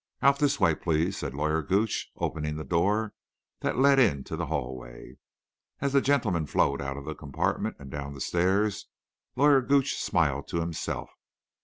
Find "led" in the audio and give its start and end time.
3.77-3.99